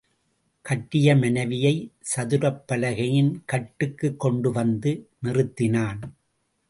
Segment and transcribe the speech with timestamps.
[0.65, 4.93] கட்டிய மனைவியைச் சதுரப்பலகையின் கட்டுக்குக் கொண்டு வந்து
[5.23, 6.01] நிறுத்தினான்.